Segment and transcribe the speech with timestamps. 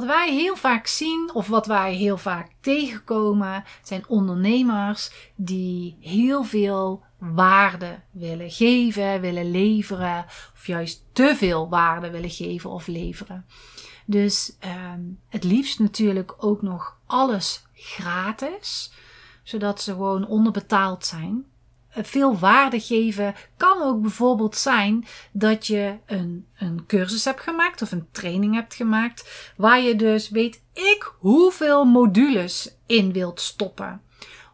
[0.00, 6.44] Wat wij heel vaak zien, of wat wij heel vaak tegenkomen, zijn ondernemers die heel
[6.44, 13.46] veel waarde willen geven, willen leveren, of juist te veel waarde willen geven of leveren.
[14.06, 18.92] Dus ehm, het liefst natuurlijk ook nog alles gratis,
[19.42, 21.44] zodat ze gewoon onderbetaald zijn
[21.90, 27.92] veel waarde geven kan ook bijvoorbeeld zijn dat je een, een cursus hebt gemaakt of
[27.92, 34.02] een training hebt gemaakt, waar je dus weet ik hoeveel modules in wilt stoppen.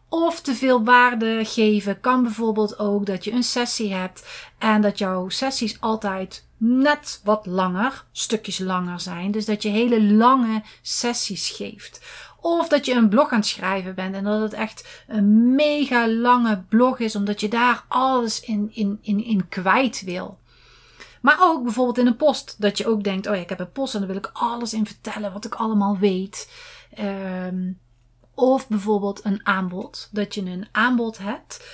[0.09, 4.97] Of te veel waarde geven kan bijvoorbeeld ook dat je een sessie hebt en dat
[4.97, 9.31] jouw sessies altijd net wat langer, stukjes langer zijn.
[9.31, 12.01] Dus dat je hele lange sessies geeft.
[12.47, 16.07] Of dat je een blog aan het schrijven bent en dat het echt een mega
[16.07, 20.39] lange blog is, omdat je daar alles in, in, in, in kwijt wil.
[21.21, 23.71] Maar ook bijvoorbeeld in een post, dat je ook denkt: oh ja, ik heb een
[23.71, 26.51] post en daar wil ik alles in vertellen wat ik allemaal weet.
[26.99, 27.79] Um,
[28.33, 31.65] of bijvoorbeeld een aanbod, dat je een aanbod hebt.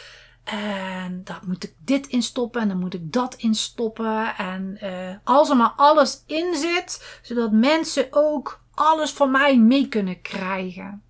[0.44, 4.36] En daar moet ik dit in stoppen en dan moet ik dat in stoppen.
[4.38, 9.88] En uh, als er maar alles in zit, zodat mensen ook alles van mij mee
[9.88, 11.04] kunnen krijgen.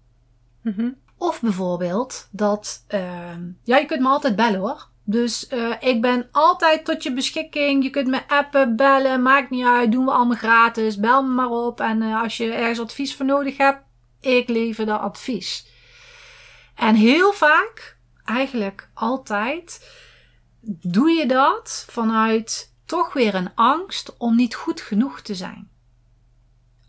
[0.61, 4.87] Mm Of bijvoorbeeld dat, uh, ja, je kunt me altijd bellen hoor.
[5.05, 7.83] Dus uh, ik ben altijd tot je beschikking.
[7.83, 9.91] Je kunt me appen, bellen, maakt niet uit.
[9.91, 10.97] Doen we allemaal gratis.
[10.97, 11.79] Bel me maar op.
[11.79, 13.83] En uh, als je ergens advies voor nodig hebt,
[14.19, 15.67] ik lever dat advies.
[16.75, 19.91] En heel vaak, eigenlijk altijd,
[20.81, 25.69] doe je dat vanuit toch weer een angst om niet goed genoeg te zijn.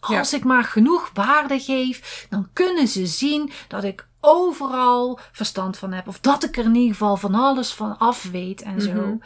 [0.08, 5.92] Als ik maar genoeg waarde geef, dan kunnen ze zien dat ik overal verstand van
[5.92, 6.08] heb.
[6.08, 8.92] Of dat ik er in ieder geval van alles van af weet en zo.
[8.92, 9.16] Mhm.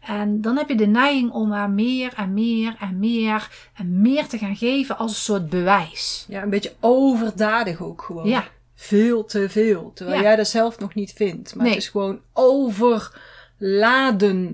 [0.00, 4.26] En dan heb je de neiging om maar meer en meer en meer en meer
[4.26, 6.24] te gaan geven als een soort bewijs.
[6.28, 8.28] Ja, een beetje overdadig ook gewoon.
[8.28, 8.48] Ja.
[8.74, 9.92] Veel te veel.
[9.94, 11.54] Terwijl jij dat zelf nog niet vindt.
[11.54, 13.36] Maar het is gewoon overladen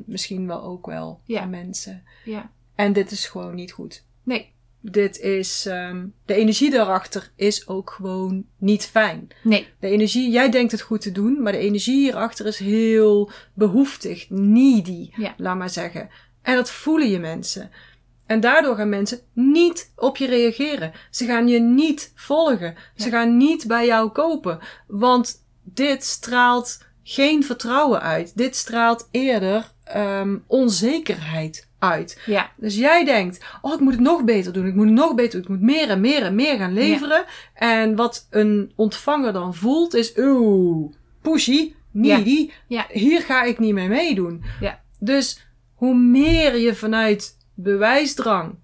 [0.06, 1.40] misschien wel ook wel ja.
[1.40, 2.02] aan mensen.
[2.24, 2.50] Ja.
[2.74, 4.04] En dit is gewoon niet goed.
[4.22, 4.53] Nee.
[4.86, 9.28] Dit is, um, de energie daarachter is ook gewoon niet fijn.
[9.42, 9.68] Nee.
[9.80, 14.30] De energie, jij denkt het goed te doen, maar de energie hierachter is heel behoeftig,
[14.30, 15.34] needy, ja.
[15.36, 16.08] laat maar zeggen.
[16.42, 17.70] En dat voelen je mensen.
[18.26, 20.92] En daardoor gaan mensen niet op je reageren.
[21.10, 22.74] Ze gaan je niet volgen.
[22.96, 24.58] Ze gaan niet bij jou kopen.
[24.86, 28.36] Want dit straalt geen vertrouwen uit.
[28.36, 32.20] Dit straalt eerder um, onzekerheid uit.
[32.26, 32.50] Ja.
[32.56, 34.66] Dus jij denkt, oh, ik moet het nog beter doen.
[34.66, 35.42] Ik moet het nog beter doen.
[35.42, 37.24] Ik moet meer en meer en meer gaan leveren.
[37.54, 42.50] En wat een ontvanger dan voelt is, oeh, pushy, needy.
[42.66, 42.86] Ja.
[42.88, 44.44] Hier ga ik niet mee meedoen.
[44.60, 44.80] Ja.
[44.98, 48.54] Dus hoe meer je vanuit bewijsdrang,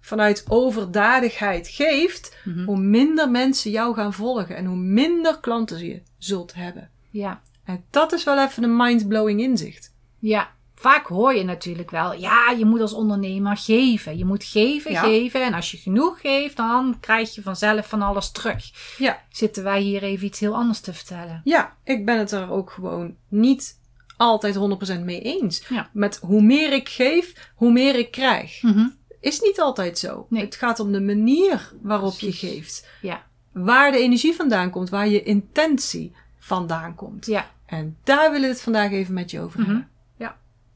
[0.00, 2.64] vanuit overdadigheid geeft, mhm.
[2.64, 6.90] hoe minder mensen jou gaan volgen en hoe minder klanten je zult hebben.
[7.10, 7.42] Ja.
[7.64, 9.94] En dat is wel even een mind-blowing inzicht.
[10.18, 10.50] Ja,
[10.82, 14.18] vaak hoor je natuurlijk wel, ja, je moet als ondernemer geven.
[14.18, 15.44] Je moet geven, geven.
[15.44, 18.70] En als je genoeg geeft, dan krijg je vanzelf van alles terug.
[18.98, 19.22] Ja.
[19.30, 21.40] Zitten wij hier even iets heel anders te vertellen?
[21.44, 23.78] Ja, ik ben het er ook gewoon niet
[24.16, 24.56] altijd
[25.00, 25.66] 100% mee eens.
[25.68, 25.88] Ja.
[25.92, 28.62] Met hoe meer ik geef, hoe meer ik krijg.
[28.62, 30.26] Mm Is niet altijd zo.
[30.28, 30.44] Nee.
[30.44, 32.88] Het gaat om de manier waarop je geeft.
[33.00, 33.22] Ja.
[33.52, 37.26] Waar de energie vandaan komt, waar je intentie vandaan komt.
[37.26, 37.50] Ja.
[37.66, 39.68] En daar willen we het vandaag even met je over mhm.
[39.68, 39.90] hebben.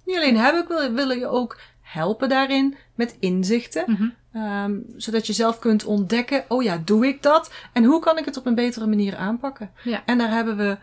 [0.07, 3.85] Niet alleen hebben, ik willen je ook helpen daarin met inzichten.
[3.87, 4.09] Mhm.
[4.33, 7.51] Ehm, zodat je zelf kunt ontdekken, oh ja, doe ik dat?
[7.73, 9.71] En hoe kan ik het op een betere manier aanpakken?
[9.83, 10.03] Ja.
[10.07, 10.79] En daar hebben we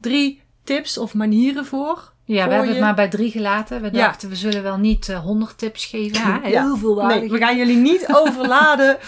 [0.00, 2.12] drie tips of manieren voor.
[2.24, 3.82] Ja, we hebben het maar bij drie gelaten.
[3.82, 6.20] We dachten, we zullen wel niet uh, honderd tips geven.
[6.20, 6.76] Ja, heel ja.
[6.76, 7.20] veel waarde.
[7.20, 8.98] Nee, we gaan jullie niet overladen.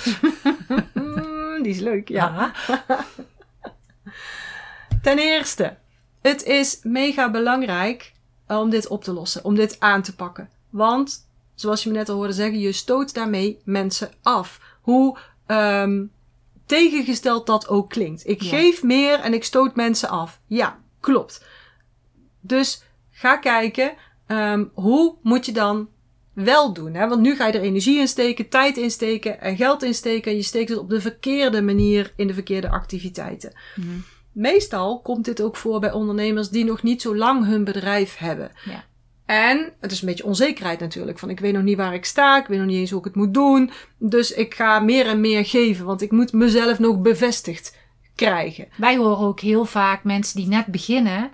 [1.62, 2.52] Die is leuk, ja.
[5.02, 5.76] Ten eerste,
[6.22, 8.12] het is mega belangrijk
[8.58, 10.48] om dit op te lossen, om dit aan te pakken.
[10.70, 14.60] Want, zoals je me net al hoorde zeggen, je stoot daarmee mensen af.
[14.80, 16.04] Hoe ehm,
[16.66, 18.28] tegengesteld dat ook klinkt.
[18.28, 20.40] Ik geef meer en ik stoot mensen af.
[20.46, 21.44] Ja, klopt.
[22.40, 23.94] Dus ga kijken,
[24.26, 25.88] ehm, hoe moet je dan
[26.32, 26.94] wel doen?
[26.94, 27.08] Hè?
[27.08, 30.30] Want nu ga je er energie in steken, tijd in steken en geld in steken.
[30.30, 33.52] En je steekt het op de verkeerde manier in de verkeerde activiteiten.
[33.76, 33.98] Mhm.
[34.32, 38.50] Meestal komt dit ook voor bij ondernemers die nog niet zo lang hun bedrijf hebben.
[38.64, 38.84] Ja.
[39.26, 41.18] En het is een beetje onzekerheid natuurlijk.
[41.18, 42.38] Van ik weet nog niet waar ik sta.
[42.38, 43.70] Ik weet nog niet eens hoe ik het moet doen.
[43.98, 45.84] Dus ik ga meer en meer geven.
[45.86, 47.76] Want ik moet mezelf nog bevestigd
[48.14, 48.68] krijgen.
[48.76, 51.30] Wij horen ook heel vaak mensen die net beginnen.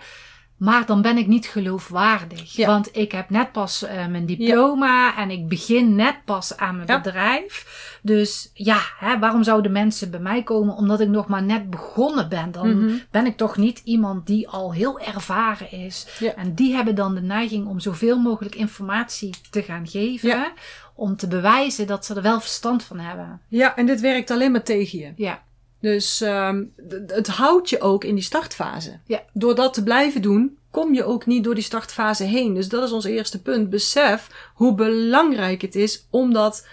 [0.56, 2.66] Maar dan ben ik niet geloofwaardig.
[2.66, 7.02] Want ik heb net pas uh, mijn diploma en ik begin net pas aan mijn
[7.02, 7.98] bedrijf.
[8.02, 12.28] Dus ja, hè, waarom zouden mensen bij mij komen omdat ik nog maar net begonnen
[12.28, 12.52] ben?
[12.52, 12.94] Dan mhm.
[13.10, 16.06] ben ik toch niet iemand die al heel ervaren is.
[16.36, 20.52] En die hebben dan de neiging om zoveel mogelijk informatie te gaan geven.
[20.94, 23.40] Om te bewijzen dat ze er wel verstand van hebben.
[23.48, 25.12] Ja, en dit werkt alleen maar tegen je.
[25.16, 25.42] Ja.
[25.86, 26.72] Dus um,
[27.06, 28.98] het houdt je ook in die startfase.
[29.04, 29.22] Ja.
[29.32, 32.54] Door dat te blijven doen, kom je ook niet door die startfase heen.
[32.54, 33.70] Dus dat is ons eerste punt.
[33.70, 36.66] Besef hoe belangrijk het is om dat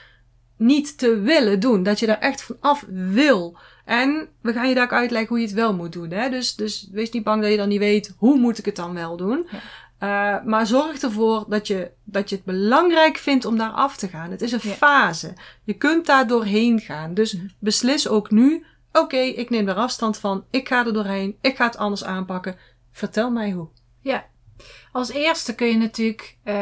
[0.58, 1.84] niet te willen doen.
[1.84, 3.58] Dat je daar echt van af wil.
[3.86, 6.12] En we gaan je daar ook uitleggen hoe je het wel moet doen.
[6.12, 6.30] Hè?
[6.30, 8.94] Dus, dus wees niet bang dat je dan niet weet hoe moet ik het dan
[8.94, 9.48] wel doen.
[9.52, 9.60] Ja.
[10.04, 14.08] Uh, maar zorg ervoor dat je, dat je het belangrijk vindt om daar af te
[14.08, 14.32] gaan.
[14.32, 15.34] Het is een fase.
[15.64, 17.14] Je kunt daar doorheen gaan.
[17.14, 17.46] Dus mhm.
[17.60, 20.46] beslis ook nu Oké, ik neem er afstand van.
[20.50, 21.38] Ik ga er doorheen.
[21.42, 22.56] Ik ga het anders aanpakken.
[22.92, 23.70] Vertel mij hoe.
[24.00, 24.26] Ja.
[24.92, 26.54] Als eerste kun je natuurlijk, uh,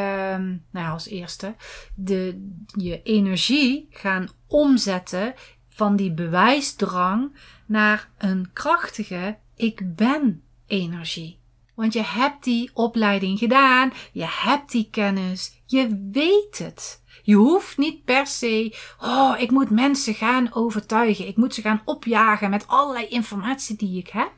[0.72, 1.56] nou als eerste,
[1.96, 5.34] de, je energie gaan omzetten
[5.70, 7.36] van die bewijsdrang
[7.66, 11.41] naar een krachtige ik ben energie.
[11.82, 17.04] Want je hebt die opleiding gedaan, je hebt die kennis, je weet het.
[17.24, 21.28] Je hoeft niet per se, oh, ik moet mensen gaan overtuigen.
[21.28, 24.32] Ik moet ze gaan opjagen met allerlei informatie die ik heb.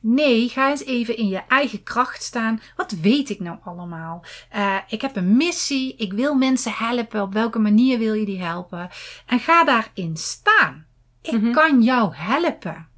[0.00, 2.60] Nee, ga eens even in je eigen kracht staan.
[2.76, 4.24] Wat weet ik nou allemaal?
[4.56, 5.96] Uh, ik heb een missie.
[5.96, 7.22] Ik wil mensen helpen.
[7.22, 8.90] Op welke manier wil je die helpen?
[9.26, 10.86] En ga daarin staan.
[11.20, 11.52] Ik mhm.
[11.52, 12.90] kan jou helpen.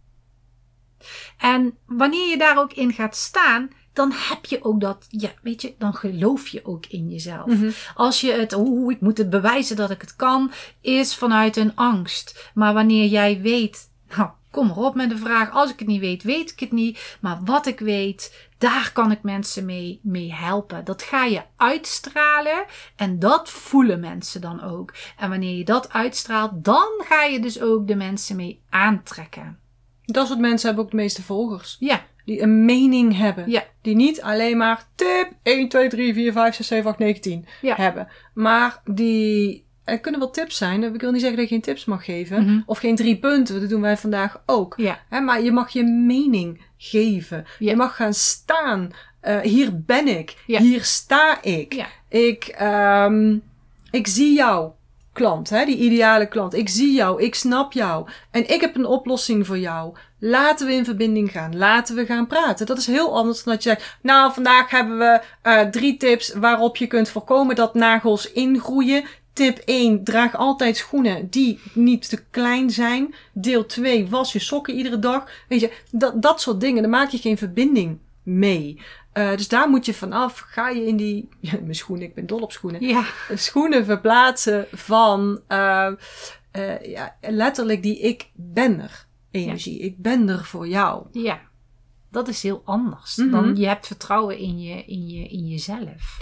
[1.38, 5.62] En wanneer je daar ook in gaat staan, dan heb je ook dat, ja, weet
[5.62, 7.46] je, dan geloof je ook in jezelf.
[7.46, 7.70] Mhm.
[7.94, 11.76] Als je het, oeh, ik moet het bewijzen dat ik het kan, is vanuit een
[11.76, 12.50] angst.
[12.54, 16.22] Maar wanneer jij weet, nou, kom erop met de vraag, als ik het niet weet,
[16.22, 17.16] weet ik het niet.
[17.20, 20.84] Maar wat ik weet, daar kan ik mensen mee, mee helpen.
[20.84, 22.64] Dat ga je uitstralen
[22.96, 24.94] en dat voelen mensen dan ook.
[25.16, 29.58] En wanneer je dat uitstraalt, dan ga je dus ook de mensen mee aantrekken.
[30.04, 31.76] Dat soort mensen hebben ook de meeste volgers.
[31.80, 32.04] Ja.
[32.24, 33.50] Die een mening hebben.
[33.50, 33.64] Ja.
[33.82, 37.46] Die niet alleen maar tip 1, 2, 3, 4, 5, 6, 7, 8, 9, 10
[37.62, 37.74] ja.
[37.74, 38.08] hebben.
[38.34, 39.62] Maar die...
[39.84, 40.94] Er kunnen wel tips zijn.
[40.94, 42.40] Ik wil niet zeggen dat je geen tips mag geven.
[42.40, 42.62] Mm -hmm.
[42.66, 43.60] Of geen drie punten.
[43.60, 44.74] Dat doen wij vandaag ook.
[44.76, 44.98] Ja.
[45.20, 47.44] Maar je mag je mening geven.
[47.58, 47.70] Ja.
[47.70, 48.90] Je mag gaan staan.
[49.22, 50.36] Uh, hier ben ik.
[50.46, 50.60] Ja.
[50.60, 51.72] Hier sta ik.
[51.72, 51.86] Ja.
[52.08, 53.42] Ik, um,
[53.90, 54.70] ik zie jou
[55.14, 56.54] klant, hè, die ideale klant.
[56.54, 59.94] Ik zie jou, ik snap jou en ik heb een oplossing voor jou.
[60.18, 62.66] Laten we in verbinding gaan, laten we gaan praten.
[62.66, 66.32] Dat is heel anders dan dat je zegt, nou vandaag hebben we uh, drie tips
[66.34, 69.04] waarop je kunt voorkomen dat nagels ingroeien.
[69.32, 73.14] Tip 1, draag altijd schoenen die niet te klein zijn.
[73.32, 75.30] Deel 2, was je sokken iedere dag.
[75.48, 78.80] Weet je, dat, dat soort dingen, daar maak je geen verbinding mee.
[79.14, 80.38] Uh, dus daar moet je vanaf.
[80.38, 81.28] Ga je in die.
[81.40, 82.86] Ja, mijn schoenen, ik ben dol op schoenen.
[82.86, 83.04] Ja.
[83.34, 85.40] Schoenen verplaatsen van.
[85.48, 85.90] Uh,
[86.52, 89.78] uh, ja, letterlijk die ik ben er energie.
[89.78, 91.06] Ik ben er voor jou.
[91.12, 91.40] Ja.
[92.10, 93.16] Dat is heel anders.
[93.16, 93.32] Mm -hmm.
[93.32, 96.18] Dan je hebt vertrouwen in, je, in, je, in jezelf.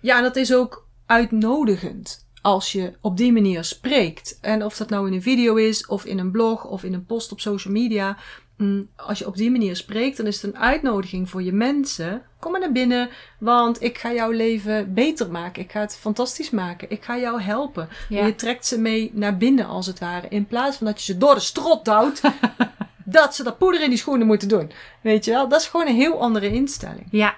[0.00, 4.38] Ja, en dat is ook uitnodigend als je op die manier spreekt.
[4.40, 7.06] En of dat nou in een video is, of in een blog, of in een
[7.06, 8.18] post op social media.
[8.58, 12.22] Mm, als je op die manier spreekt, dan is het een uitnodiging voor je mensen.
[12.38, 15.62] Kom maar naar binnen, want ik ga jouw leven beter maken.
[15.62, 16.90] Ik ga het fantastisch maken.
[16.90, 17.88] Ik ga jou helpen.
[18.08, 20.28] Je trekt ze mee naar binnen, als het ware.
[20.28, 22.20] In plaats van dat je ze door de strot duwt.
[23.04, 24.72] dat ze dat poeder in die schoenen moeten doen.
[25.00, 25.48] Weet je wel?
[25.48, 27.06] Dat is gewoon een heel andere instelling.
[27.10, 27.36] Ja.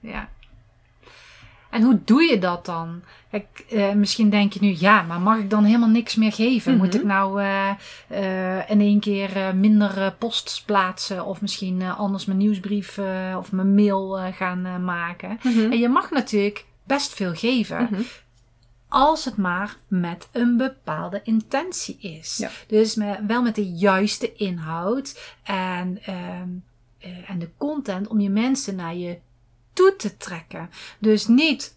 [0.00, 0.28] Ja.
[1.76, 3.02] En hoe doe je dat dan?
[3.30, 6.76] Kijk, uh, misschien denk je nu, ja, maar mag ik dan helemaal niks meer geven?
[6.76, 7.10] Moet ik mhm.
[7.10, 7.70] nou uh,
[8.10, 11.24] uh, in één keer minder posts plaatsen?
[11.24, 12.98] Of misschien anders mijn nieuwsbrief
[13.36, 15.38] of mijn mail gaan maken?
[15.42, 15.72] Mhm.
[15.72, 17.88] En je mag natuurlijk best veel geven.
[17.90, 18.02] Mhm.
[18.88, 22.36] Als het maar met een bepaalde intentie is.
[22.36, 22.50] Ja.
[22.66, 26.48] Dus met, wel met de juiste inhoud en, ehm,
[27.26, 29.18] en de content om je mensen naar je
[29.76, 30.70] toe te trekken.
[30.98, 31.76] Dus niet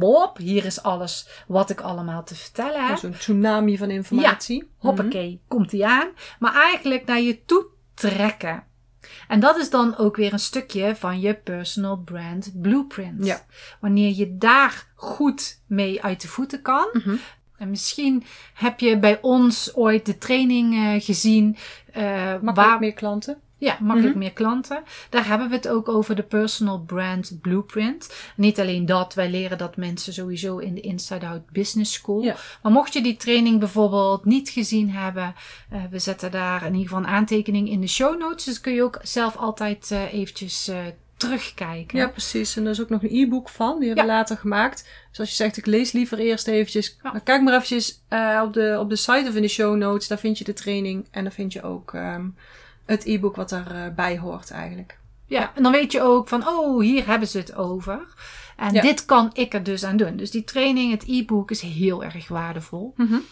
[0.00, 2.98] op, hier is alles wat ik allemaal te vertellen heb.
[2.98, 4.58] Zo'n tsunami van informatie.
[4.58, 6.08] Ja, hoppakee, komt die aan.
[6.38, 8.64] Maar eigenlijk naar je toe trekken.
[9.28, 13.26] En dat is dan ook weer een stukje van je personal brand blueprint.
[13.26, 13.44] Ja.
[13.80, 16.88] Wanneer je daar goed mee uit de voeten kan.
[16.92, 17.16] Mhm.
[17.56, 18.24] En misschien
[18.54, 21.56] heb je bij ons ooit de training uh, gezien.
[21.96, 22.78] Uh, Makkelijk waar...
[22.78, 23.40] meer klanten.
[23.60, 24.82] Ja, makkelijk meer klanten.
[25.10, 28.14] Daar hebben we het ook over de personal brand blueprint.
[28.36, 32.22] Niet alleen dat, wij leren dat mensen sowieso in de Inside Out Business School.
[32.22, 32.36] Ja.
[32.62, 35.34] Maar mocht je die training bijvoorbeeld niet gezien hebben,
[35.72, 38.44] uh, we zetten daar in ieder geval een aantekening in de show notes.
[38.44, 40.76] Dus kun je ook zelf altijd uh, eventjes uh,
[41.16, 41.98] terugkijken.
[41.98, 42.56] Ja, precies.
[42.56, 44.88] En er is ook nog een e-book van, die hebben we later gemaakt.
[45.10, 47.10] Dus als je zegt, ik lees liever eerst eventjes, ja.
[47.10, 48.02] dan kijk maar eventjes
[48.42, 50.08] op, de, op de site of in de show notes.
[50.08, 51.92] Daar vind je de training en daar vind je ook...
[51.92, 52.36] Um,
[52.90, 54.98] het e-book wat erbij hoort eigenlijk.
[55.26, 58.00] Ja, en dan weet je ook van, oh, hier hebben ze het over.
[58.56, 58.82] En ja.
[58.82, 60.16] dit kan ik er dus aan doen.
[60.16, 62.92] Dus die training, het e-book is heel erg waardevol.
[62.96, 63.22] Mm -hmm.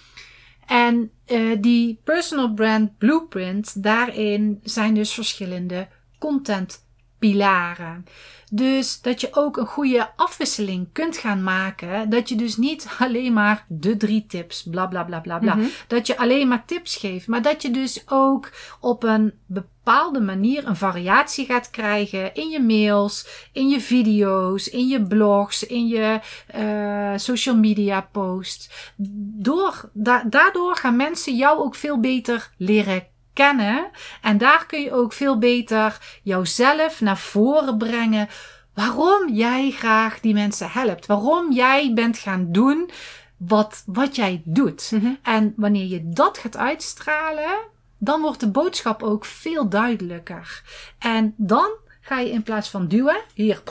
[0.67, 5.89] En uh, die personal brand blueprint, daarin zijn dus verschillende
[6.19, 6.88] content
[7.19, 8.05] pilaren.
[8.51, 12.11] Dus dat je ook een goede afwisseling kunt gaan maken.
[12.11, 15.55] Dat je dus niet alleen maar de drie tips, bla bla bla bla bla.
[15.55, 15.67] Mhm.
[15.87, 17.27] Dat je alleen maar tips geeft.
[17.27, 22.61] Maar dat je dus ook op een bepaalde manier een variatie gaat krijgen in je
[22.61, 26.21] mails, in je video's, in je blogs, in je
[26.57, 28.93] uh, social media posts.
[29.37, 33.07] Door, da daardoor gaan mensen jou ook veel beter leren
[33.39, 33.91] kennen.
[34.23, 38.29] En daar kun je ook veel beter jouzelf naar voren brengen.
[38.75, 41.07] Waarom jij graag die mensen helpt.
[41.07, 42.91] Waarom jij bent gaan doen
[43.37, 44.91] wat, wat jij doet.
[44.93, 45.19] Mm -hmm.
[45.23, 47.59] En wanneer je dat gaat uitstralen,
[47.99, 50.63] dan wordt de boodschap ook veel duidelijker.
[50.99, 51.71] En dan
[52.09, 53.63] ga je in plaats van duwen, hier,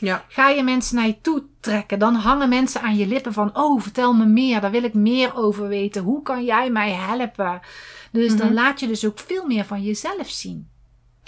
[0.00, 0.24] ja.
[0.28, 1.98] ga je mensen naar je toe trekken.
[1.98, 5.36] Dan hangen mensen aan je lippen van, oh, vertel me meer, daar wil ik meer
[5.36, 6.02] over weten.
[6.02, 7.60] Hoe kan jij mij helpen?
[8.12, 8.38] Dus Mhm.
[8.38, 10.68] dan laat je dus ook veel meer van jezelf zien.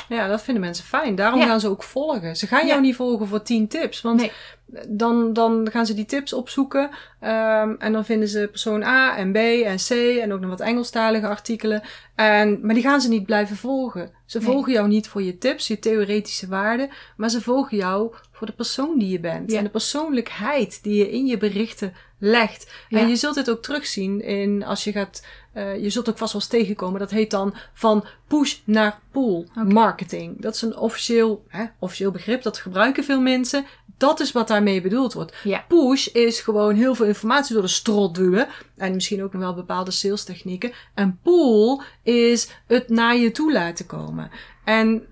[0.09, 1.15] Ja, dat vinden mensen fijn.
[1.15, 1.47] Daarom Ja.
[1.47, 2.37] gaan ze ook volgen.
[2.37, 2.67] Ze gaan Ja.
[2.67, 4.01] jou niet volgen voor 10 tips.
[4.01, 4.33] Want Nee.
[4.88, 6.90] Dan, dan gaan ze die tips opzoeken.
[7.21, 9.90] ehm, en dan vinden ze persoon A en B en C
[10.21, 11.83] en ook nog wat Engelstalige artikelen.
[12.14, 14.11] En, maar die gaan ze niet blijven volgen.
[14.26, 14.47] Ze Nee.
[14.47, 16.90] volgen jou niet voor je tips, je theoretische waarden.
[17.16, 19.50] Maar ze volgen jou voor de persoon die je bent.
[19.50, 19.59] Ja.
[19.59, 22.73] En de persoonlijkheid die je in je berichten legt.
[22.88, 22.99] Ja.
[22.99, 25.26] En je zult dit ook terugzien in als je gaat.
[25.52, 27.00] eh, je zult ook vast wel eens tegenkomen.
[27.00, 30.40] Dat heet dan van push naar pull marketing.
[30.42, 32.42] Dat is een officieel, hè, officieel begrip.
[32.42, 33.64] Dat gebruiken veel mensen.
[33.99, 35.34] Dat is wat daarmee bedoeld wordt.
[35.44, 35.64] Ja.
[35.68, 38.49] Push is gewoon heel veel informatie door de strot duwen.
[38.76, 40.73] En misschien ook nog wel bepaalde sales technieken.
[40.94, 44.30] En pull is het naar je toe laten komen.
[44.64, 45.06] En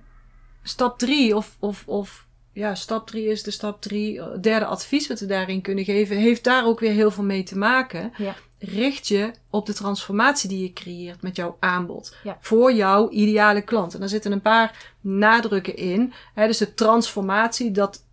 [0.62, 4.20] stap drie of, of, of ja, stap drie is de stap drie.
[4.20, 7.42] eh, Derde advies wat we daarin kunnen geven, heeft daar ook weer heel veel mee
[7.42, 8.12] te maken.
[8.16, 8.34] Ja.
[8.58, 12.16] Richt je op de transformatie die je creëert met jouw aanbod.
[12.24, 12.38] Ja.
[12.40, 13.94] Voor jouw ideale klant.
[13.94, 16.12] En daar zitten een paar nadrukken in.
[16.34, 18.04] Hè, dus de transformatie, dat,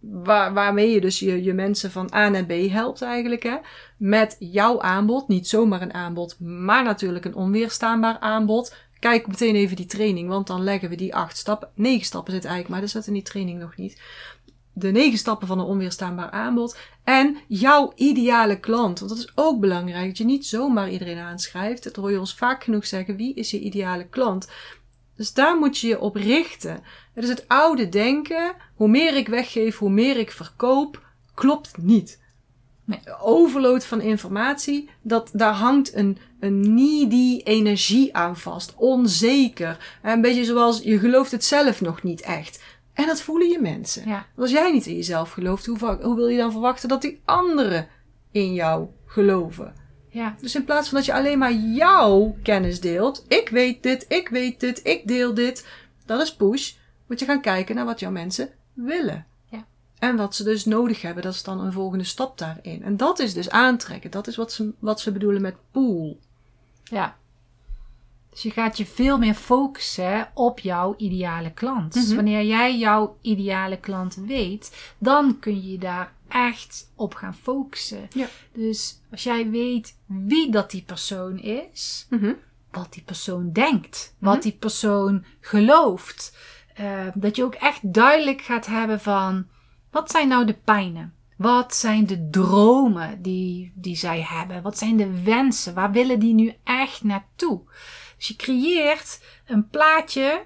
[0.00, 3.42] waar, waarmee je dus je, mensen van A naar B helpt eigenlijk.
[3.42, 3.56] Hè,
[3.96, 5.28] met jouw aanbod.
[5.28, 8.76] Niet zomaar een aanbod, maar natuurlijk een onweerstaanbaar aanbod.
[8.98, 11.68] Kijk meteen even die training, want dan leggen we die acht stappen.
[11.74, 14.00] Negen stappen zitten eigenlijk, maar dat zit in die training nog niet.
[14.72, 16.78] De negen stappen van een onweerstaanbaar aanbod.
[17.04, 18.98] En jouw ideale klant.
[18.98, 20.06] Want dat is ook belangrijk.
[20.06, 21.84] Dat je niet zomaar iedereen aanschrijft.
[21.84, 23.16] Dat hoor je ons vaak genoeg zeggen.
[23.16, 24.48] Wie is je ideale klant?
[25.16, 26.82] Dus daar moet je je op richten.
[27.18, 28.52] Het is het oude denken.
[28.74, 31.02] Hoe meer ik weggeef, hoe meer ik verkoop.
[31.34, 32.20] Klopt niet.
[32.84, 33.00] Nee.
[33.20, 34.88] Overload van informatie.
[35.02, 38.74] Dat, daar hangt een, een needy energie aan vast.
[38.76, 39.98] Onzeker.
[40.02, 42.62] Een beetje zoals je gelooft het zelf nog niet echt.
[42.92, 44.08] En dat voelen je mensen.
[44.08, 44.26] Ja.
[44.36, 47.88] Als jij niet in jezelf gelooft, hoe, hoe wil je dan verwachten dat die anderen
[48.30, 49.74] in jou geloven?
[50.08, 50.34] Ja.
[50.40, 54.28] Dus in plaats van dat je alleen maar jouw kennis deelt, ik weet dit, ik
[54.28, 55.66] weet dit, ik deel dit,
[56.06, 56.72] dat is push,
[57.08, 59.26] moet je gaan kijken naar wat jouw mensen willen.
[59.50, 59.66] Ja.
[59.98, 62.82] En wat ze dus nodig hebben, dat is dan een volgende stap daarin.
[62.82, 66.18] En dat is dus aantrekken, dat is wat ze, wat ze bedoelen met pool.
[66.84, 67.16] Ja.
[68.30, 71.92] Dus je gaat je veel meer focussen op jouw ideale klant.
[71.92, 72.14] Dus Mhm.
[72.14, 78.08] wanneer jij jouw ideale klant weet, dan kun je daar echt op gaan focussen.
[78.14, 78.26] Ja.
[78.52, 82.06] Dus als jij weet wie dat die persoon is,
[82.70, 84.42] wat die persoon denkt, wat Mhm.
[84.42, 86.36] die persoon gelooft,
[86.78, 89.46] eh, dat je ook echt duidelijk gaat hebben van
[89.90, 91.14] wat zijn nou de pijnen?
[91.36, 94.62] Wat zijn de dromen die, die zij hebben?
[94.62, 95.74] Wat zijn de wensen?
[95.74, 97.62] Waar willen die nu echt naartoe?
[98.16, 100.44] Dus je creëert een plaatje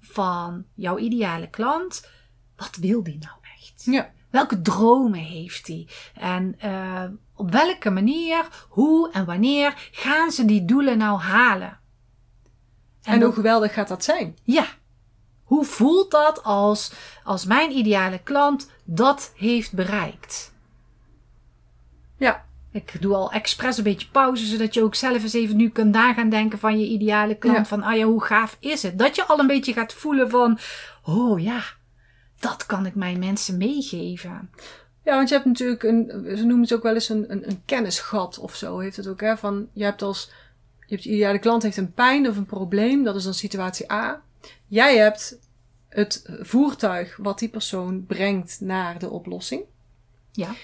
[0.00, 2.08] van jouw ideale klant
[2.56, 3.82] wat wil die nou echt?
[3.84, 4.10] Ja.
[4.30, 5.88] Welke dromen heeft hij?
[6.14, 7.04] En uh,
[7.34, 11.78] op welke manier, hoe en wanneer gaan ze die doelen nou halen?
[13.02, 14.36] En, en hoe geweldig gaat dat zijn?
[14.42, 14.66] Ja.
[15.46, 16.92] Hoe voelt dat als,
[17.24, 20.52] als mijn ideale klant dat heeft bereikt?
[22.16, 22.44] Ja.
[22.70, 25.92] Ik doe al expres een beetje pauze, zodat je ook zelf eens even nu kunt
[25.92, 27.68] nagaan denken van je ideale klant.
[27.68, 28.98] Van, ah ja, hoe gaaf is het?
[28.98, 30.58] Dat je al een beetje gaat voelen van,
[31.04, 31.62] oh ja,
[32.40, 34.50] dat kan ik mijn mensen meegeven.
[35.04, 37.62] Ja, want je hebt natuurlijk een, ze noemen het ook wel eens een, een, een
[37.64, 39.36] kennisgat of zo, heeft het ook, hè?
[39.36, 40.30] Van, je hebt als,
[40.86, 43.92] je hebt je ideale klant heeft een pijn of een probleem, dat is dan situatie
[43.92, 44.22] A.
[44.66, 45.38] Jij hebt
[45.88, 49.62] het voertuig wat die persoon brengt naar de oplossing.
[50.32, 50.54] Ja.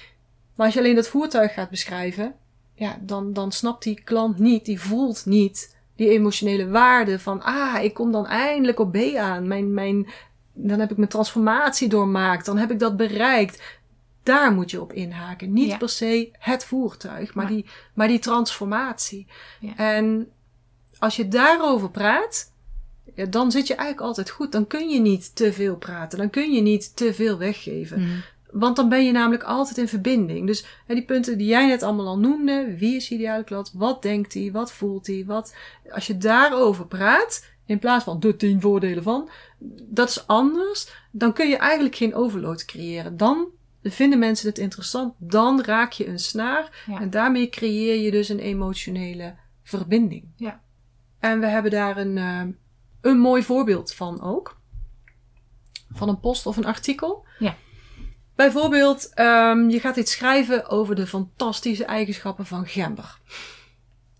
[0.55, 2.35] Maar als je alleen dat voertuig gaat beschrijven,
[2.75, 7.83] ja, dan, dan snapt die klant niet, die voelt niet die emotionele waarde van, ah,
[7.83, 9.47] ik kom dan eindelijk op B aan.
[9.47, 10.09] Mijn, mijn,
[10.53, 13.81] dan heb ik mijn transformatie doormaakt, dan heb ik dat bereikt.
[14.23, 15.53] Daar moet je op inhaken.
[15.53, 19.27] Niet per se het voertuig, maar, Die, maar die transformatie.
[19.61, 19.77] Ja.
[19.77, 20.31] En
[20.99, 22.51] als je daarover praat,
[23.14, 24.52] ja, dan zit je eigenlijk altijd goed.
[24.52, 26.19] Dan kun je niet te veel praten.
[26.19, 28.00] Dan kun je niet te veel weggeven.
[28.00, 28.11] Mhm.
[28.50, 30.47] Want dan ben je namelijk altijd in verbinding.
[30.47, 32.76] Dus hè, die punten die jij net allemaal al noemde.
[32.78, 33.73] Wie is de ideale klant?
[33.75, 34.52] Wat denkt hij?
[34.52, 35.25] Wat voelt hij?
[35.26, 35.54] Wat,
[35.90, 39.28] als je daarover praat, in plaats van de tien voordelen van,
[39.88, 40.92] dat is anders.
[41.11, 43.16] Dan kun je eigenlijk geen overload creëren.
[43.16, 43.47] Dan
[43.83, 45.14] vinden mensen het interessant.
[45.19, 46.85] Dan raak je een snaar.
[46.87, 47.00] Ja.
[47.00, 50.25] En daarmee creëer je dus een emotionele verbinding.
[50.37, 50.61] Ja.
[51.19, 52.42] En we hebben daar een, uh,
[53.02, 54.56] een mooi voorbeeld van ook.
[55.92, 57.25] Van een post of een artikel.
[57.38, 57.56] Ja.
[58.35, 63.18] Bijvoorbeeld, um, je gaat iets schrijven over de fantastische eigenschappen van gember.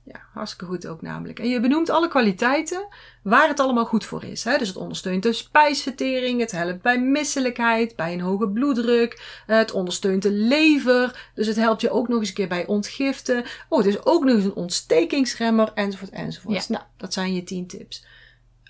[0.05, 1.39] Ja, hartstikke goed ook namelijk.
[1.39, 2.87] En je benoemt alle kwaliteiten
[3.23, 4.45] waar het allemaal goed voor is.
[4.45, 4.59] Hè?
[4.59, 10.23] Dus het ondersteunt de spijsvertering, het helpt bij misselijkheid, bij een hoge bloeddruk, het ondersteunt
[10.23, 13.45] de lever, dus het helpt je ook nog eens een keer bij ontgiften.
[13.69, 16.67] Oh, het is ook nog eens een ontstekingsremmer, enzovoort, enzovoort.
[16.67, 16.75] Ja.
[16.75, 18.05] Nou, dat zijn je tien tips.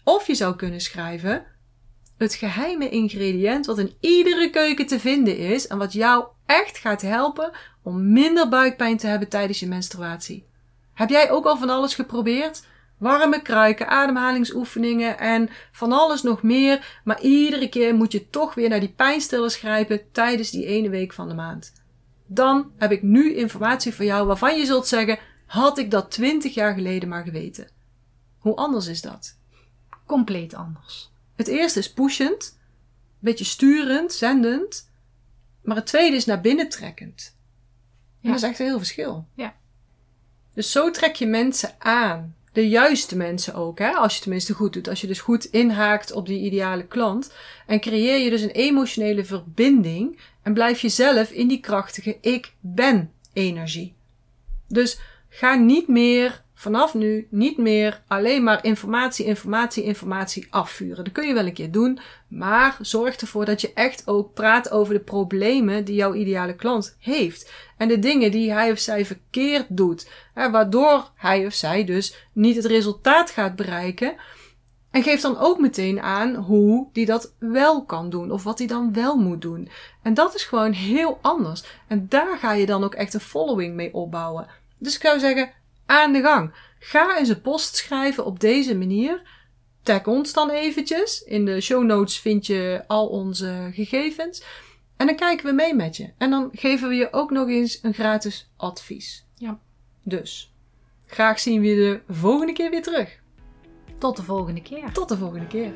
[0.05, 1.45] Of je zou kunnen schrijven,
[2.17, 7.03] het geheime ingrediënt wat in iedere keuken te vinden is en wat jou echt gaat
[7.03, 7.51] helpen
[7.83, 10.47] om minder buikpijn te hebben tijdens je menstruatie.
[10.95, 12.67] Heb jij ook al van alles geprobeerd?
[12.99, 18.69] Warme kruiken, ademhalingsoefeningen en van alles nog meer, maar iedere keer moet je toch weer
[18.69, 21.73] naar die pijnstillers grijpen tijdens die ene week van de maand.
[22.27, 26.55] Dan heb ik nu informatie voor jou waarvan je zult zeggen: had ik dat twintig
[26.55, 27.69] jaar geleden maar geweten.
[28.39, 29.41] Hoe anders is dat?
[30.07, 31.11] Compleet anders.
[31.37, 34.91] Het eerste is pushend, een beetje sturend, zendend.
[35.63, 37.37] Maar het tweede is naar binnen trekkend.
[37.37, 38.29] En Ja.
[38.29, 39.27] dat is echt een heel verschil.
[39.35, 39.55] Ja.
[40.55, 42.37] Dus zo trek je mensen aan.
[42.53, 43.91] De juiste mensen ook, hè?
[43.91, 44.89] als je het tenminste goed doet.
[44.89, 47.33] Als je dus goed inhaakt op die ideale klant.
[47.67, 50.19] En creëer je dus een emotionele verbinding.
[50.43, 53.95] En blijf je zelf in die krachtige ik ben energie.
[54.69, 61.05] Dus ga niet meer, vanaf nu, niet meer alleen maar informatie, informatie, informatie afvuren.
[61.05, 61.99] Dat kun je wel een keer doen.
[62.29, 66.97] Maar zorg ervoor dat je echt ook praat over de problemen die jouw ideale klant
[66.99, 67.53] heeft.
[67.77, 70.11] En de dingen die hij of zij verkeerd doet.
[70.35, 74.15] Hè, waardoor hij of zij dus niet het resultaat gaat bereiken.
[74.91, 78.31] En geef dan ook meteen aan hoe die dat wel kan doen.
[78.31, 79.69] Of wat hij dan wel moet doen.
[80.03, 81.65] En dat is gewoon heel anders.
[81.89, 84.47] En daar ga je dan ook echt een following mee opbouwen.
[84.79, 85.51] Dus ik zou zeggen,
[85.87, 86.55] aan de gang.
[86.79, 89.23] Ga eens een post schrijven op deze manier.
[89.83, 91.23] Tag ons dan eventjes.
[91.23, 94.43] In de show notes vind je al onze gegevens.
[94.97, 96.13] En dan kijken we mee met je.
[96.19, 99.27] En dan geven we je ook nog eens een gratis advies.
[99.35, 99.59] Ja.
[100.03, 100.53] Dus,
[101.07, 101.75] graag zien we je
[102.07, 103.21] de volgende keer weer terug.
[103.99, 104.93] Tot de volgende keer.
[104.93, 105.73] Tot de volgende keer.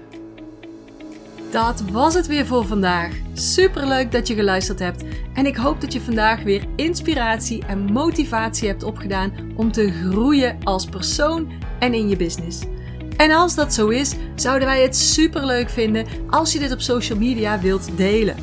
[1.56, 3.12] Dat was het weer voor vandaag.
[3.32, 5.04] Superleuk dat je geluisterd hebt.
[5.34, 10.58] En ik hoop dat je vandaag weer inspiratie en motivatie hebt opgedaan om te groeien
[10.64, 12.62] als persoon en in je business.
[13.16, 17.18] En als dat zo is, zouden wij het superleuk vinden als je dit op social
[17.18, 18.36] media wilt delen.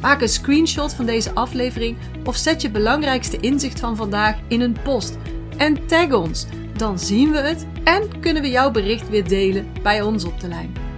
[0.00, 4.76] Maak een screenshot van deze aflevering of zet je belangrijkste inzicht van vandaag in een
[4.82, 5.16] post
[5.56, 6.46] en tag ons.
[6.76, 10.48] Dan zien we het en kunnen we jouw bericht weer delen bij ons op de
[10.48, 10.89] lijn.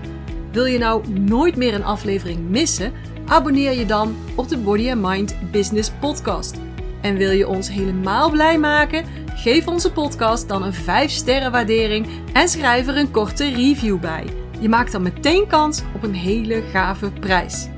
[0.53, 2.93] Wil je nou nooit meer een aflevering missen?
[3.27, 6.57] Abonneer je dan op de Body and Mind Business Podcast.
[7.01, 9.05] En wil je ons helemaal blij maken?
[9.35, 14.25] Geef onze podcast dan een 5 sterren waardering en schrijf er een korte review bij.
[14.61, 17.69] Je maakt dan meteen kans op een hele gave prijs.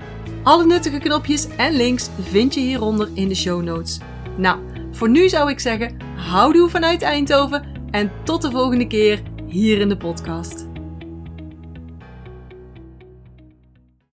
[0.42, 3.98] Alle nuttige knopjes en links vind je hieronder in de show notes.
[4.36, 4.58] Nou,
[4.92, 9.88] voor nu zou ik zeggen, houdoe vanuit Eindhoven en tot de volgende keer hier in
[9.88, 10.73] de podcast.